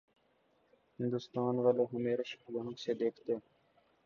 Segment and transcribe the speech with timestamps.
[0.99, 3.33] ہندوستان والے ہمیں رشک کی آنکھ سے دیکھتے۔